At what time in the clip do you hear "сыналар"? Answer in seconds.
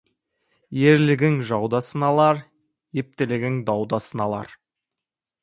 1.89-2.41, 4.09-4.59